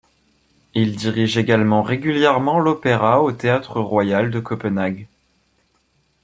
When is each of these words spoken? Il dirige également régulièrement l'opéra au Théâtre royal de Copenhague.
Il 0.73 0.95
dirige 0.95 1.37
également 1.37 1.83
régulièrement 1.83 2.57
l'opéra 2.57 3.21
au 3.21 3.31
Théâtre 3.31 3.79
royal 3.79 4.31
de 4.31 4.39
Copenhague. 4.39 5.05